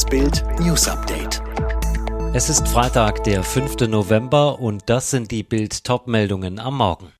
Das 0.00 0.08
Bild 0.08 0.42
News 0.58 0.88
Update. 0.88 1.42
Es 2.32 2.48
ist 2.48 2.66
Freitag, 2.66 3.22
der 3.24 3.44
5. 3.44 3.86
November 3.86 4.58
und 4.58 4.88
das 4.88 5.10
sind 5.10 5.30
die 5.30 5.42
Bild 5.42 5.84
Topmeldungen 5.84 6.58
am 6.58 6.78
Morgen. 6.78 7.12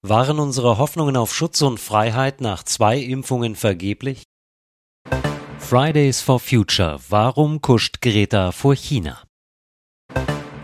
Waren 0.00 0.38
unsere 0.38 0.78
Hoffnungen 0.78 1.18
auf 1.18 1.34
Schutz 1.34 1.60
und 1.60 1.78
Freiheit 1.78 2.40
nach 2.40 2.62
zwei 2.62 2.96
Impfungen 2.96 3.56
vergeblich? 3.56 4.22
Fridays 5.58 6.22
for 6.22 6.40
Future. 6.40 6.98
Warum 7.10 7.60
kuscht 7.60 8.00
Greta 8.00 8.52
vor 8.52 8.74
China? 8.74 9.22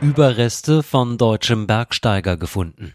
Überreste 0.00 0.82
von 0.82 1.18
deutschem 1.18 1.66
Bergsteiger 1.66 2.38
gefunden. 2.38 2.94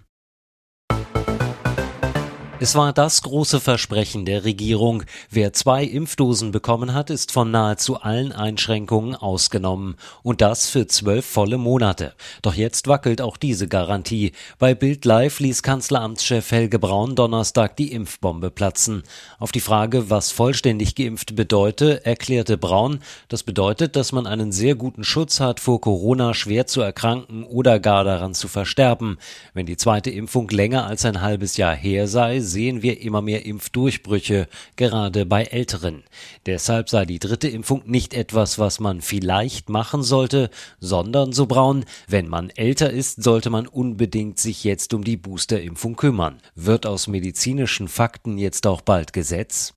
Es 2.61 2.75
war 2.75 2.91
das 2.91 3.21
große 3.21 3.61
Versprechen 3.61 4.25
der 4.25 4.43
Regierung. 4.43 5.03
Wer 5.29 5.53
zwei 5.53 5.85
Impfdosen 5.85 6.51
bekommen 6.51 6.93
hat, 6.93 7.09
ist 7.09 7.31
von 7.31 7.51
nahezu 7.51 8.01
allen 8.01 8.33
Einschränkungen 8.33 9.15
ausgenommen. 9.15 9.95
Und 10.23 10.41
das 10.41 10.69
für 10.69 10.85
zwölf 10.85 11.25
volle 11.25 11.57
Monate. 11.57 12.15
Doch 12.41 12.53
jetzt 12.53 12.89
wackelt 12.89 13.21
auch 13.21 13.37
diese 13.37 13.69
Garantie. 13.69 14.33
Bei 14.57 14.75
Bild 14.75 15.05
Live 15.05 15.39
ließ 15.39 15.63
Kanzleramtschef 15.63 16.51
Helge 16.51 16.79
Braun 16.79 17.15
Donnerstag 17.15 17.77
die 17.77 17.93
Impfbombe 17.93 18.51
platzen. 18.51 19.03
Auf 19.39 19.53
die 19.53 19.61
Frage, 19.61 20.09
was 20.09 20.31
vollständig 20.31 20.95
geimpft 20.95 21.37
bedeute, 21.37 22.05
erklärte 22.05 22.57
Braun, 22.57 22.99
das 23.29 23.43
bedeutet, 23.43 23.95
dass 23.95 24.11
man 24.11 24.27
einen 24.27 24.51
sehr 24.51 24.75
guten 24.75 25.05
Schutz 25.05 25.39
hat, 25.39 25.61
vor 25.61 25.79
Corona 25.79 26.33
schwer 26.33 26.67
zu 26.67 26.81
erkranken 26.81 27.45
oder 27.45 27.79
gar 27.79 28.03
daran 28.03 28.33
zu 28.33 28.49
versterben. 28.49 29.17
Wenn 29.53 29.65
die 29.65 29.77
zweite 29.77 30.09
Impfung 30.09 30.49
länger 30.49 30.85
als 30.87 31.05
ein 31.05 31.21
halbes 31.21 31.55
Jahr 31.55 31.73
her 31.73 32.09
sei, 32.09 32.41
sehen 32.49 32.81
wir 32.81 33.01
immer 33.01 33.21
mehr 33.21 33.45
Impfdurchbrüche, 33.45 34.47
gerade 34.75 35.25
bei 35.25 35.43
Älteren. 35.43 36.03
Deshalb 36.45 36.89
sei 36.89 37.05
die 37.05 37.19
dritte 37.19 37.47
Impfung 37.47 37.83
nicht 37.85 38.13
etwas, 38.13 38.59
was 38.59 38.79
man 38.79 39.01
vielleicht 39.01 39.69
machen 39.69 40.03
sollte, 40.03 40.49
sondern, 40.79 41.31
so 41.31 41.45
Braun, 41.45 41.85
wenn 42.07 42.27
man 42.27 42.49
älter 42.49 42.89
ist, 42.89 43.23
sollte 43.23 43.49
man 43.49 43.67
unbedingt 43.67 44.39
sich 44.39 44.63
jetzt 44.63 44.93
um 44.93 45.03
die 45.03 45.17
Boosterimpfung 45.17 45.95
kümmern. 45.95 46.41
Wird 46.55 46.85
aus 46.85 47.07
medizinischen 47.07 47.87
Fakten 47.87 48.37
jetzt 48.37 48.67
auch 48.67 48.81
bald 48.81 49.13
Gesetz? 49.13 49.73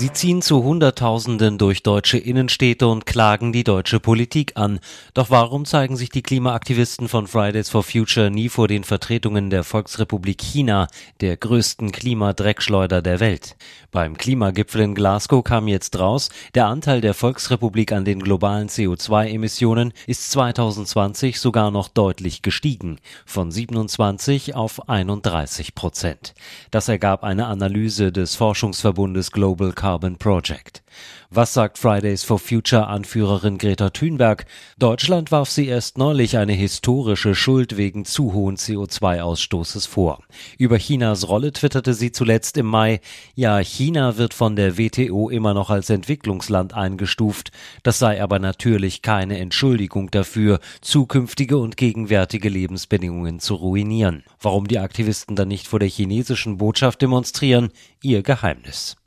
Sie 0.00 0.14
ziehen 0.14 0.40
zu 0.40 0.64
Hunderttausenden 0.64 1.58
durch 1.58 1.82
deutsche 1.82 2.16
Innenstädte 2.16 2.88
und 2.88 3.04
klagen 3.04 3.52
die 3.52 3.64
deutsche 3.64 4.00
Politik 4.00 4.52
an. 4.54 4.80
Doch 5.12 5.28
warum 5.28 5.66
zeigen 5.66 5.94
sich 5.94 6.08
die 6.08 6.22
Klimaaktivisten 6.22 7.06
von 7.06 7.26
Fridays 7.26 7.68
for 7.68 7.82
Future 7.82 8.30
nie 8.30 8.48
vor 8.48 8.66
den 8.66 8.84
Vertretungen 8.84 9.50
der 9.50 9.62
Volksrepublik 9.62 10.40
China, 10.40 10.88
der 11.20 11.36
größten 11.36 11.92
Klimadreckschleuder 11.92 13.02
der 13.02 13.20
Welt? 13.20 13.56
Beim 13.90 14.16
Klimagipfel 14.16 14.80
in 14.80 14.94
Glasgow 14.94 15.44
kam 15.44 15.68
jetzt 15.68 15.98
raus, 15.98 16.30
der 16.54 16.68
Anteil 16.68 17.02
der 17.02 17.12
Volksrepublik 17.12 17.92
an 17.92 18.06
den 18.06 18.20
globalen 18.20 18.68
CO2-Emissionen 18.68 19.92
ist 20.06 20.30
2020 20.30 21.38
sogar 21.38 21.70
noch 21.70 21.88
deutlich 21.88 22.40
gestiegen, 22.40 23.00
von 23.26 23.50
27 23.50 24.54
auf 24.54 24.88
31 24.88 25.74
Prozent. 25.74 26.32
Das 26.70 26.88
ergab 26.88 27.22
eine 27.22 27.48
Analyse 27.48 28.12
des 28.12 28.34
Forschungsverbundes 28.36 29.30
Global 29.30 29.72
Carbon 29.72 29.89
Carbon 29.90 30.14
Project. 30.18 30.84
Was 31.30 31.52
sagt 31.52 31.76
Fridays 31.76 32.22
for 32.22 32.38
Future 32.38 32.86
Anführerin 32.86 33.58
Greta 33.58 33.90
Thunberg? 33.90 34.46
Deutschland 34.78 35.32
warf 35.32 35.50
sie 35.50 35.66
erst 35.66 35.98
neulich 35.98 36.36
eine 36.36 36.52
historische 36.52 37.34
Schuld 37.34 37.76
wegen 37.76 38.04
zu 38.04 38.32
hohen 38.32 38.56
CO2-Ausstoßes 38.56 39.88
vor. 39.88 40.22
Über 40.58 40.78
Chinas 40.78 41.28
Rolle 41.28 41.52
twitterte 41.52 41.94
sie 41.94 42.12
zuletzt 42.12 42.56
im 42.56 42.66
Mai, 42.66 43.00
ja, 43.34 43.58
China 43.58 44.16
wird 44.16 44.32
von 44.32 44.54
der 44.54 44.78
WTO 44.78 45.28
immer 45.28 45.54
noch 45.54 45.70
als 45.70 45.90
Entwicklungsland 45.90 46.72
eingestuft. 46.72 47.50
Das 47.82 47.98
sei 47.98 48.22
aber 48.22 48.38
natürlich 48.38 49.02
keine 49.02 49.38
Entschuldigung 49.38 50.12
dafür, 50.12 50.60
zukünftige 50.82 51.58
und 51.58 51.76
gegenwärtige 51.76 52.48
Lebensbedingungen 52.48 53.40
zu 53.40 53.56
ruinieren. 53.56 54.22
Warum 54.40 54.68
die 54.68 54.78
Aktivisten 54.78 55.34
dann 55.34 55.48
nicht 55.48 55.66
vor 55.66 55.80
der 55.80 55.88
chinesischen 55.88 56.58
Botschaft 56.58 57.02
demonstrieren? 57.02 57.70
Ihr 58.02 58.22
Geheimnis. 58.22 58.99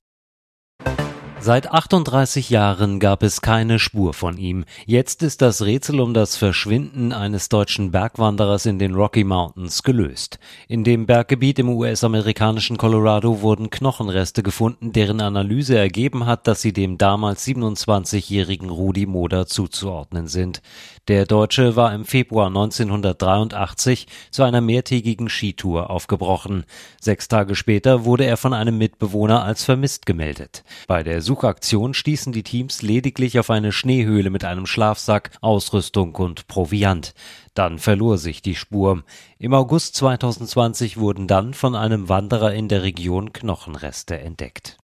Thank 0.85 0.99
you. 0.99 1.12
Seit 1.45 1.69
38 1.69 2.49
Jahren 2.49 3.01
gab 3.01 3.21
es 3.21 3.41
keine 3.41 3.77
Spur 3.77 4.13
von 4.13 4.37
ihm. 4.37 4.63
Jetzt 4.85 5.21
ist 5.23 5.41
das 5.41 5.61
Rätsel 5.61 5.99
um 5.99 6.13
das 6.13 6.37
Verschwinden 6.37 7.11
eines 7.11 7.49
deutschen 7.49 7.91
Bergwanderers 7.91 8.65
in 8.65 8.79
den 8.79 8.95
Rocky 8.95 9.25
Mountains 9.25 9.83
gelöst. 9.83 10.39
In 10.69 10.85
dem 10.85 11.05
Berggebiet 11.05 11.59
im 11.59 11.67
US-amerikanischen 11.67 12.77
Colorado 12.77 13.41
wurden 13.41 13.69
Knochenreste 13.69 14.41
gefunden, 14.41 14.93
deren 14.93 15.19
Analyse 15.19 15.77
ergeben 15.77 16.25
hat, 16.27 16.47
dass 16.47 16.61
sie 16.61 16.71
dem 16.71 16.97
damals 16.97 17.45
27-jährigen 17.45 18.69
Rudi 18.69 19.05
Moder 19.05 19.45
zuzuordnen 19.45 20.29
sind. 20.29 20.61
Der 21.09 21.25
Deutsche 21.25 21.75
war 21.75 21.93
im 21.93 22.05
Februar 22.05 22.47
1983 22.47 24.07
zu 24.31 24.43
einer 24.43 24.61
mehrtägigen 24.61 25.27
Skitour 25.27 25.89
aufgebrochen. 25.89 26.63
Sechs 27.01 27.27
Tage 27.27 27.55
später 27.55 28.05
wurde 28.05 28.23
er 28.23 28.37
von 28.37 28.53
einem 28.53 28.77
Mitbewohner 28.77 29.43
als 29.43 29.65
vermisst 29.65 30.05
gemeldet. 30.05 30.63
Bei 30.87 31.03
der 31.03 31.21
Suchaktion 31.33 31.95
stießen 31.95 32.31
die 32.31 32.43
Teams 32.43 32.83
lediglich 32.83 33.39
auf 33.39 33.49
eine 33.49 33.71
Schneehöhle 33.71 34.29
mit 34.29 34.45
einem 34.45 34.67
Schlafsack, 34.67 35.31
Ausrüstung 35.41 36.13
und 36.13 36.45
Proviant. 36.45 37.15
Dann 37.55 37.79
verlor 37.79 38.19
sich 38.19 38.43
die 38.43 38.53
Spur. 38.53 39.01
Im 39.39 39.55
August 39.55 39.95
2020 39.95 40.97
wurden 40.97 41.25
dann 41.25 41.55
von 41.55 41.75
einem 41.75 42.07
Wanderer 42.07 42.53
in 42.53 42.67
der 42.67 42.83
Region 42.83 43.33
Knochenreste 43.33 44.19
entdeckt. 44.19 44.77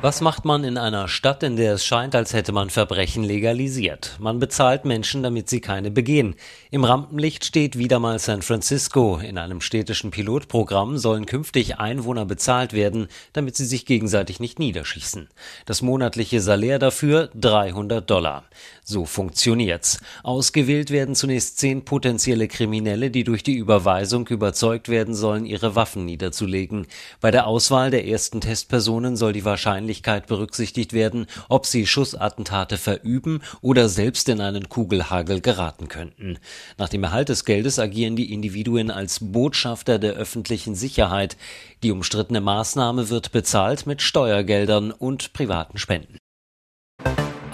Was 0.00 0.20
macht 0.20 0.44
man 0.44 0.62
in 0.62 0.78
einer 0.78 1.08
Stadt, 1.08 1.42
in 1.42 1.56
der 1.56 1.74
es 1.74 1.84
scheint, 1.84 2.14
als 2.14 2.32
hätte 2.32 2.52
man 2.52 2.70
Verbrechen 2.70 3.24
legalisiert? 3.24 4.14
Man 4.20 4.38
bezahlt 4.38 4.84
Menschen, 4.84 5.24
damit 5.24 5.50
sie 5.50 5.60
keine 5.60 5.90
begehen. 5.90 6.36
Im 6.70 6.84
Rampenlicht 6.84 7.44
steht 7.44 7.76
wieder 7.76 7.98
mal 7.98 8.20
San 8.20 8.42
Francisco. 8.42 9.16
In 9.16 9.38
einem 9.38 9.60
städtischen 9.60 10.12
Pilotprogramm 10.12 10.98
sollen 10.98 11.26
künftig 11.26 11.78
Einwohner 11.78 12.26
bezahlt 12.26 12.74
werden, 12.74 13.08
damit 13.32 13.56
sie 13.56 13.64
sich 13.64 13.86
gegenseitig 13.86 14.38
nicht 14.38 14.60
niederschießen. 14.60 15.30
Das 15.66 15.82
monatliche 15.82 16.40
Salär 16.40 16.78
dafür 16.78 17.30
300 17.34 18.08
Dollar. 18.08 18.44
So 18.84 19.04
funktioniert's. 19.04 19.98
Ausgewählt 20.22 20.92
werden 20.92 21.16
zunächst 21.16 21.58
zehn 21.58 21.84
potenzielle 21.84 22.46
Kriminelle, 22.46 23.10
die 23.10 23.24
durch 23.24 23.42
die 23.42 23.56
Überweisung 23.56 24.28
überzeugt 24.28 24.88
werden 24.88 25.16
sollen, 25.16 25.44
ihre 25.44 25.74
Waffen 25.74 26.04
niederzulegen. 26.04 26.86
Bei 27.20 27.32
der 27.32 27.48
Auswahl 27.48 27.90
der 27.90 28.06
ersten 28.06 28.40
Testpersonen 28.40 29.16
soll 29.16 29.32
die 29.32 29.44
Wahrscheinlichkeit 29.44 29.87
Wahrscheinlichkeit 29.88 30.26
berücksichtigt 30.26 30.92
werden, 30.92 31.26
ob 31.48 31.64
sie 31.64 31.86
Schussattentate 31.86 32.76
verüben 32.76 33.40
oder 33.62 33.88
selbst 33.88 34.28
in 34.28 34.42
einen 34.42 34.68
Kugelhagel 34.68 35.40
geraten 35.40 35.88
könnten. 35.88 36.38
Nach 36.76 36.90
dem 36.90 37.04
Erhalt 37.04 37.30
des 37.30 37.46
Geldes 37.46 37.78
agieren 37.78 38.14
die 38.14 38.32
Individuen 38.32 38.90
als 38.90 39.18
Botschafter 39.20 39.98
der 39.98 40.12
öffentlichen 40.12 40.74
Sicherheit. 40.74 41.38
Die 41.82 41.90
umstrittene 41.90 42.42
Maßnahme 42.42 43.08
wird 43.08 43.32
bezahlt 43.32 43.86
mit 43.86 44.02
Steuergeldern 44.02 44.90
und 44.90 45.32
privaten 45.32 45.78
Spenden. 45.78 46.18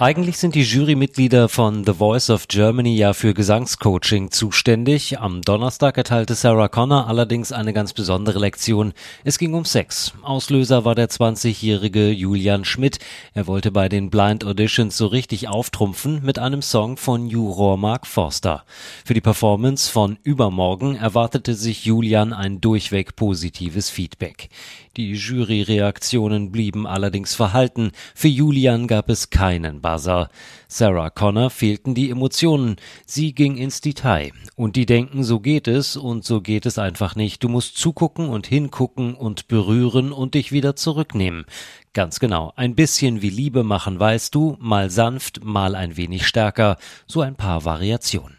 Eigentlich 0.05 0.37
sind 0.37 0.53
die 0.53 0.61
Jurymitglieder 0.61 1.49
von 1.49 1.83
The 1.83 1.93
Voice 1.93 2.29
of 2.29 2.47
Germany 2.47 2.95
ja 2.95 3.13
für 3.13 3.33
Gesangscoaching 3.33 4.29
zuständig. 4.29 5.17
Am 5.17 5.41
Donnerstag 5.41 5.97
erteilte 5.97 6.35
Sarah 6.35 6.67
Connor 6.67 7.07
allerdings 7.07 7.51
eine 7.51 7.73
ganz 7.73 7.91
besondere 7.91 8.37
Lektion. 8.37 8.93
Es 9.23 9.39
ging 9.39 9.55
um 9.55 9.65
Sex. 9.65 10.13
Auslöser 10.21 10.85
war 10.85 10.93
der 10.93 11.09
20-jährige 11.09 12.11
Julian 12.11 12.65
Schmidt. 12.65 12.99
Er 13.33 13.47
wollte 13.47 13.71
bei 13.71 13.89
den 13.89 14.11
Blind 14.11 14.45
Auditions 14.45 14.95
so 14.95 15.07
richtig 15.07 15.47
auftrumpfen 15.47 16.23
mit 16.23 16.37
einem 16.37 16.61
Song 16.61 16.97
von 16.97 17.25
Juror 17.25 17.77
Mark 17.77 18.05
Forster. 18.05 18.63
Für 19.05 19.15
die 19.15 19.21
Performance 19.21 19.91
von 19.91 20.19
Übermorgen 20.21 20.97
erwartete 20.97 21.55
sich 21.55 21.83
Julian 21.83 22.31
ein 22.31 22.61
durchweg 22.61 23.15
positives 23.15 23.89
Feedback. 23.89 24.49
Die 24.97 25.13
Juryreaktionen 25.13 26.51
blieben 26.51 26.87
allerdings 26.87 27.35
verhalten. 27.35 27.91
Für 28.13 28.29
Julian 28.29 28.87
gab 28.87 29.09
es 29.09 29.29
keinen 29.29 29.81
Buzzer. 29.95 30.29
Sarah 30.67 31.09
Connor 31.09 31.49
fehlten 31.49 31.95
die 31.95 32.09
Emotionen. 32.09 32.75
Sie 33.05 33.33
ging 33.33 33.55
ins 33.57 33.81
Detail. 33.81 34.31
Und 34.55 34.75
die 34.75 34.85
denken, 34.85 35.23
so 35.23 35.39
geht 35.39 35.67
es 35.67 35.95
und 35.95 36.25
so 36.25 36.41
geht 36.41 36.65
es 36.65 36.77
einfach 36.77 37.15
nicht. 37.15 37.43
Du 37.43 37.49
musst 37.49 37.77
zugucken 37.77 38.29
und 38.29 38.47
hingucken 38.47 39.15
und 39.15 39.47
berühren 39.47 40.11
und 40.11 40.33
dich 40.33 40.51
wieder 40.51 40.75
zurücknehmen. 40.75 41.45
Ganz 41.93 42.19
genau. 42.19 42.51
Ein 42.55 42.75
bisschen 42.75 43.21
wie 43.21 43.29
Liebe 43.29 43.63
machen, 43.63 43.99
weißt 43.99 44.33
du, 44.35 44.57
mal 44.59 44.89
sanft, 44.89 45.43
mal 45.43 45.75
ein 45.75 45.97
wenig 45.97 46.27
stärker. 46.27 46.77
So 47.07 47.21
ein 47.21 47.35
paar 47.35 47.63
Variationen. 47.63 48.37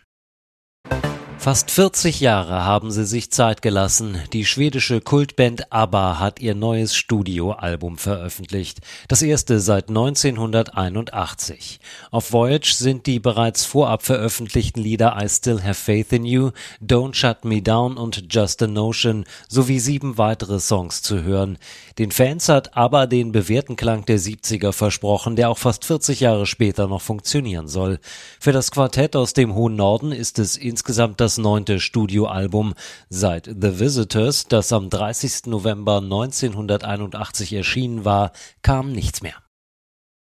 Fast 1.38 1.70
40 1.70 2.20
Jahre 2.20 2.64
haben 2.64 2.90
sie 2.90 3.04
sich 3.04 3.30
Zeit 3.30 3.62
gelassen. 3.62 4.18
Die 4.32 4.44
schwedische 4.44 5.00
Kultband 5.00 5.72
ABBA 5.72 6.18
hat 6.18 6.40
ihr 6.40 6.56
neues 6.56 6.96
Studioalbum 6.96 7.98
veröffentlicht. 7.98 8.80
Das 9.06 9.22
erste 9.22 9.60
seit 9.60 9.88
1981. 9.88 11.78
Auf 12.10 12.32
Voyage 12.32 12.74
sind 12.74 13.06
die 13.06 13.20
bereits 13.20 13.64
vorab 13.64 14.02
veröffentlichten 14.02 14.82
Lieder 14.82 15.16
I 15.22 15.28
Still 15.28 15.62
Have 15.62 15.74
Faith 15.74 16.12
in 16.12 16.24
You, 16.24 16.50
Don't 16.84 17.14
Shut 17.14 17.44
Me 17.44 17.62
Down 17.62 17.96
und 17.96 18.24
Just 18.34 18.60
a 18.64 18.66
Notion 18.66 19.24
sowie 19.48 19.78
sieben 19.78 20.18
weitere 20.18 20.58
Songs 20.58 21.02
zu 21.02 21.22
hören. 21.22 21.58
Den 21.98 22.10
Fans 22.10 22.48
hat 22.48 22.76
ABBA 22.76 23.06
den 23.06 23.30
bewährten 23.30 23.76
Klang 23.76 24.04
der 24.04 24.18
70er 24.18 24.72
versprochen, 24.72 25.36
der 25.36 25.50
auch 25.50 25.58
fast 25.58 25.84
40 25.84 26.18
Jahre 26.20 26.46
später 26.46 26.88
noch 26.88 27.02
funktionieren 27.02 27.68
soll. 27.68 28.00
Für 28.40 28.52
das 28.52 28.72
Quartett 28.72 29.14
aus 29.14 29.32
dem 29.32 29.54
hohen 29.54 29.76
Norden 29.76 30.10
ist 30.10 30.40
es 30.40 30.56
insgesamt 30.56 31.20
das 31.26 31.38
neunte 31.38 31.80
Studioalbum 31.80 32.74
seit 33.08 33.46
The 33.46 33.80
Visitors, 33.80 34.46
das 34.46 34.72
am 34.72 34.90
30. 34.90 35.46
November 35.46 35.96
1981 35.96 37.52
erschienen 37.52 38.04
war, 38.04 38.30
kam 38.62 38.92
nichts 38.92 39.22
mehr. 39.22 39.34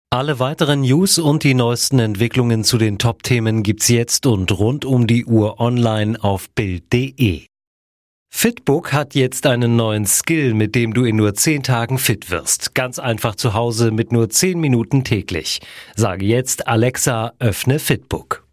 Alle 0.08 0.38
weiteren 0.38 0.80
News 0.80 1.18
und 1.18 1.44
die 1.44 1.52
neuesten 1.52 1.98
Entwicklungen 1.98 2.64
zu 2.64 2.78
den 2.78 2.96
Top-Themen 2.96 3.62
gibt's 3.62 3.88
jetzt 3.88 4.24
und 4.24 4.50
rund 4.58 4.86
um 4.86 5.06
die 5.06 5.26
Uhr 5.26 5.60
online 5.60 6.16
auf 6.24 6.48
Bild.de. 6.54 7.44
Fitbook 8.32 8.94
hat 8.94 9.14
jetzt 9.14 9.46
einen 9.46 9.76
neuen 9.76 10.06
Skill, 10.06 10.54
mit 10.54 10.74
dem 10.74 10.94
du 10.94 11.04
in 11.04 11.16
nur 11.16 11.34
10 11.34 11.64
Tagen 11.64 11.98
fit 11.98 12.30
wirst. 12.30 12.74
Ganz 12.74 12.98
einfach 12.98 13.34
zu 13.34 13.52
Hause 13.52 13.90
mit 13.90 14.10
nur 14.10 14.30
10 14.30 14.58
Minuten 14.58 15.04
täglich. 15.04 15.60
Sage 15.96 16.24
jetzt 16.24 16.66
Alexa, 16.66 17.34
öffne 17.40 17.78
Fitbook. 17.78 18.43